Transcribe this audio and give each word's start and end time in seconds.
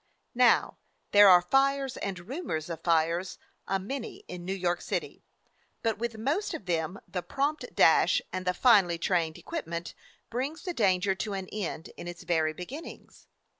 Now, 0.33 0.79
there 1.11 1.29
are 1.29 1.43
fires 1.43 1.95
and 1.97 2.27
rumors 2.27 2.71
of 2.71 2.81
fires 2.81 3.37
a 3.67 3.77
many 3.77 4.23
in 4.27 4.43
New 4.43 4.55
York 4.55 4.81
City, 4.81 5.21
but 5.83 5.99
with 5.99 6.17
most 6.17 6.55
of 6.55 6.65
them 6.65 6.99
the 7.07 7.21
prompt 7.21 7.65
dash 7.75 8.19
and 8.33 8.47
the 8.47 8.55
finely 8.55 8.97
trained 8.97 9.37
equipment 9.37 9.93
brings 10.31 10.63
the 10.63 10.73
danger 10.73 11.13
to 11.13 11.33
an 11.33 11.47
end 11.49 11.89
in 11.97 12.07
its 12.07 12.23
very 12.23 12.51
beginnings. 12.51 13.27